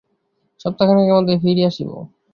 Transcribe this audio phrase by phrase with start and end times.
[0.59, 1.89] সপ্তাহখানেকের মধ্যেই ফিরিয়া আসিব।